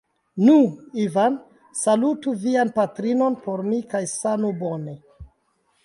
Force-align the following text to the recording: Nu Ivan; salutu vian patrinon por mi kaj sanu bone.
Nu 0.45 0.53
Ivan; 1.01 1.35
salutu 1.81 2.35
vian 2.47 2.73
patrinon 2.79 3.39
por 3.45 3.65
mi 3.71 3.83
kaj 3.95 4.05
sanu 4.17 4.55
bone. 4.65 5.01